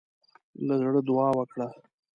[0.65, 1.67] له زړۀ دعا وکړه.